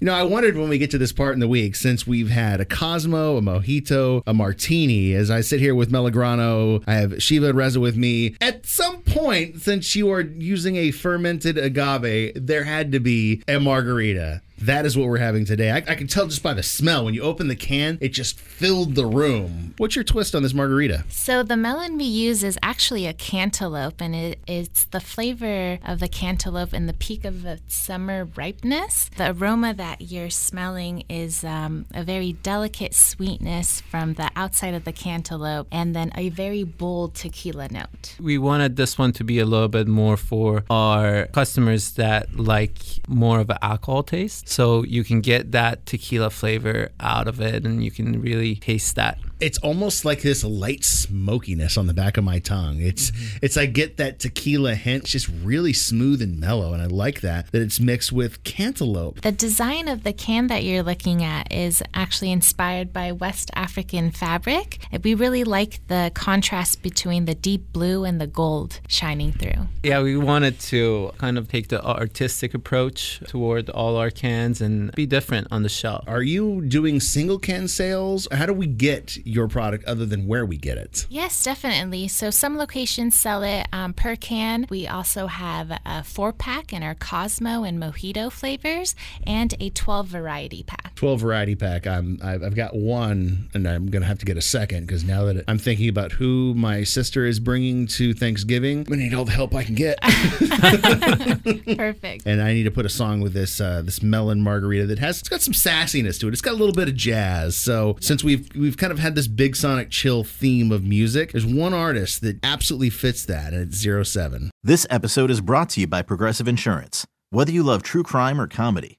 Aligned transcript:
You 0.00 0.06
know, 0.06 0.14
I 0.14 0.24
wondered 0.24 0.56
when 0.56 0.68
we 0.68 0.78
get 0.78 0.90
to 0.90 0.98
this 0.98 1.12
part 1.12 1.34
in 1.34 1.40
the 1.40 1.46
week, 1.46 1.76
since 1.76 2.04
we've 2.04 2.28
had 2.28 2.60
a 2.60 2.64
Cosmo, 2.64 3.36
a 3.36 3.40
Mojito, 3.40 4.24
a 4.26 4.34
Martini, 4.34 5.14
as 5.14 5.30
I 5.30 5.40
sit 5.40 5.60
here 5.60 5.76
with 5.76 5.92
Melagrano, 5.92 6.82
I 6.84 6.94
have 6.94 7.22
Shiva 7.22 7.52
Reza 7.52 7.78
with 7.78 7.96
me. 7.96 8.34
At 8.40 8.66
some 8.66 9.02
point, 9.02 9.62
since 9.62 9.94
you 9.94 10.10
are 10.10 10.22
using 10.22 10.74
a 10.74 10.90
fermented 10.90 11.56
agave, 11.56 12.32
there 12.34 12.64
had 12.64 12.90
to 12.90 12.98
be 12.98 13.44
a 13.46 13.60
margarita. 13.60 14.42
That 14.64 14.86
is 14.86 14.96
what 14.96 15.08
we're 15.08 15.18
having 15.18 15.44
today. 15.44 15.70
I, 15.70 15.76
I, 15.76 15.94
can 15.94 16.06
tell 16.06 16.26
just 16.26 16.42
by 16.42 16.54
the 16.54 16.62
smell. 16.62 17.04
When 17.04 17.12
you 17.12 17.20
open 17.20 17.48
the 17.48 17.56
can, 17.56 17.98
it 18.00 18.10
just 18.14 18.40
filled 18.40 18.94
the 18.94 19.04
room. 19.04 19.74
What's 19.76 19.94
your 19.94 20.04
twist 20.04 20.34
on 20.34 20.42
this 20.42 20.54
margarita? 20.54 21.04
So, 21.10 21.42
the 21.42 21.56
melon 21.56 21.98
we 21.98 22.04
use 22.04 22.42
is 22.42 22.58
actually 22.62 23.06
a 23.06 23.12
cantaloupe, 23.12 24.00
and 24.00 24.14
it, 24.14 24.38
it's 24.46 24.84
the 24.84 25.00
flavor 25.00 25.78
of 25.84 26.00
the 26.00 26.08
cantaloupe 26.08 26.72
in 26.72 26.86
the 26.86 26.94
peak 26.94 27.26
of 27.26 27.44
its 27.44 27.74
summer 27.74 28.24
ripeness. 28.24 29.10
The 29.18 29.32
aroma 29.32 29.74
that 29.74 30.00
you're 30.00 30.30
smelling 30.30 31.04
is 31.10 31.44
um, 31.44 31.84
a 31.92 32.02
very 32.02 32.32
delicate 32.32 32.94
sweetness 32.94 33.82
from 33.82 34.14
the 34.14 34.30
outside 34.34 34.72
of 34.72 34.84
the 34.84 34.92
cantaloupe, 34.92 35.68
and 35.70 35.94
then 35.94 36.10
a 36.14 36.30
very 36.30 36.64
bold 36.64 37.14
tequila 37.14 37.68
note. 37.70 38.16
We 38.18 38.38
wanted 38.38 38.76
this 38.76 38.96
one 38.96 39.12
to 39.12 39.24
be 39.24 39.40
a 39.40 39.44
little 39.44 39.68
bit 39.68 39.88
more 39.88 40.16
for 40.16 40.64
our 40.70 41.26
customers 41.26 41.92
that 41.92 42.34
like 42.34 42.78
more 43.08 43.40
of 43.40 43.50
an 43.50 43.58
alcohol 43.60 44.04
taste. 44.04 44.53
So 44.54 44.84
you 44.84 45.02
can 45.02 45.20
get 45.20 45.50
that 45.50 45.84
tequila 45.84 46.30
flavor 46.30 46.90
out 47.00 47.26
of 47.26 47.40
it 47.40 47.66
and 47.66 47.82
you 47.82 47.90
can 47.90 48.22
really 48.22 48.54
taste 48.54 48.94
that 48.94 49.18
it's 49.40 49.58
almost 49.58 50.04
like 50.04 50.22
this 50.22 50.44
light 50.44 50.84
smokiness 50.84 51.76
on 51.76 51.86
the 51.86 51.94
back 51.94 52.16
of 52.16 52.24
my 52.24 52.38
tongue. 52.38 52.80
It's 52.80 53.10
mm-hmm. 53.10 53.38
it's 53.42 53.56
I 53.56 53.66
get 53.66 53.96
that 53.96 54.18
tequila 54.18 54.74
hint, 54.74 55.04
it's 55.04 55.12
just 55.12 55.30
really 55.42 55.72
smooth 55.72 56.22
and 56.22 56.38
mellow, 56.38 56.72
and 56.72 56.82
I 56.82 56.86
like 56.86 57.20
that 57.22 57.50
that 57.52 57.62
it's 57.62 57.80
mixed 57.80 58.12
with 58.12 58.42
cantaloupe. 58.44 59.20
The 59.22 59.32
design 59.32 59.88
of 59.88 60.04
the 60.04 60.12
can 60.12 60.46
that 60.48 60.64
you're 60.64 60.82
looking 60.82 61.22
at 61.22 61.52
is 61.52 61.82
actually 61.94 62.30
inspired 62.30 62.92
by 62.92 63.12
West 63.12 63.50
African 63.54 64.10
fabric. 64.10 64.78
We 65.02 65.14
really 65.14 65.44
like 65.44 65.86
the 65.88 66.10
contrast 66.14 66.82
between 66.82 67.24
the 67.24 67.34
deep 67.34 67.72
blue 67.72 68.04
and 68.04 68.20
the 68.20 68.26
gold 68.26 68.80
shining 68.88 69.32
through. 69.32 69.68
Yeah, 69.82 70.02
we 70.02 70.16
wanted 70.16 70.60
to 70.60 71.12
kind 71.18 71.38
of 71.38 71.48
take 71.48 71.68
the 71.68 71.84
artistic 71.84 72.54
approach 72.54 73.20
toward 73.26 73.68
all 73.70 73.96
our 73.96 74.10
cans 74.10 74.60
and 74.60 74.92
be 74.92 75.06
different 75.06 75.48
on 75.50 75.62
the 75.62 75.68
shelf. 75.68 76.04
Are 76.06 76.22
you 76.22 76.62
doing 76.62 77.00
single 77.00 77.38
can 77.38 77.68
sales? 77.68 78.28
How 78.30 78.46
do 78.46 78.52
we 78.52 78.66
get 78.66 79.16
your 79.24 79.48
product 79.48 79.84
other 79.84 80.06
than 80.06 80.26
where 80.26 80.46
we 80.46 80.56
get 80.56 80.78
it? 80.78 81.06
Yes, 81.08 81.42
definitely. 81.42 82.08
So 82.08 82.30
some 82.30 82.56
locations 82.56 83.18
sell 83.18 83.42
it 83.42 83.66
um, 83.72 83.92
per 83.92 84.16
can. 84.16 84.66
We 84.70 84.86
also 84.86 85.26
have 85.26 85.72
a 85.84 86.04
four 86.04 86.32
pack 86.32 86.72
in 86.72 86.82
our 86.82 86.94
Cosmo 86.94 87.64
and 87.64 87.80
Mojito 87.80 88.30
flavors 88.30 88.94
and 89.26 89.54
a 89.60 89.70
12 89.70 90.06
variety 90.06 90.62
pack. 90.62 90.93
12 90.96 91.20
variety 91.20 91.54
pack. 91.54 91.86
I'm, 91.86 92.18
I've 92.22 92.54
got 92.54 92.74
one 92.74 93.48
and 93.54 93.66
I'm 93.66 93.86
going 93.86 94.02
to 94.02 94.08
have 94.08 94.18
to 94.18 94.26
get 94.26 94.36
a 94.36 94.42
second 94.42 94.86
because 94.86 95.04
now 95.04 95.24
that 95.24 95.44
I'm 95.48 95.58
thinking 95.58 95.88
about 95.88 96.12
who 96.12 96.54
my 96.54 96.84
sister 96.84 97.26
is 97.26 97.40
bringing 97.40 97.86
to 97.88 98.14
Thanksgiving, 98.14 98.78
I'm 98.78 98.84
going 98.84 99.00
to 99.00 99.04
need 99.06 99.14
all 99.14 99.24
the 99.24 99.32
help 99.32 99.54
I 99.54 99.64
can 99.64 99.74
get. 99.74 100.00
Perfect. 101.76 102.26
And 102.26 102.40
I 102.40 102.52
need 102.52 102.64
to 102.64 102.70
put 102.70 102.86
a 102.86 102.90
song 102.90 103.20
with 103.20 103.32
this 103.32 103.60
uh, 103.60 103.82
this 103.82 104.02
melon 104.02 104.40
margarita 104.40 104.86
that 104.86 104.98
has 104.98 105.20
it's 105.20 105.28
got 105.28 105.40
some 105.40 105.54
sassiness 105.54 106.18
to 106.20 106.28
it. 106.28 106.32
It's 106.32 106.42
got 106.42 106.54
a 106.54 106.56
little 106.56 106.74
bit 106.74 106.88
of 106.88 106.94
jazz. 106.94 107.56
So 107.56 107.96
since 108.00 108.22
we've 108.22 108.48
we've 108.54 108.76
kind 108.76 108.92
of 108.92 108.98
had 108.98 109.14
this 109.14 109.26
big 109.28 109.56
sonic 109.56 109.90
chill 109.90 110.24
theme 110.24 110.70
of 110.70 110.84
music, 110.84 111.32
there's 111.32 111.46
one 111.46 111.74
artist 111.74 112.20
that 112.22 112.38
absolutely 112.44 112.90
fits 112.90 113.24
that, 113.26 113.52
and 113.52 113.62
it's 113.62 113.76
Zero 113.76 114.02
Seven. 114.02 114.50
This 114.62 114.86
episode 114.90 115.30
is 115.30 115.40
brought 115.40 115.70
to 115.70 115.80
you 115.80 115.86
by 115.86 116.02
Progressive 116.02 116.48
Insurance. 116.48 117.06
Whether 117.30 117.50
you 117.52 117.62
love 117.64 117.82
true 117.82 118.02
crime 118.04 118.40
or 118.40 118.46
comedy, 118.46 118.98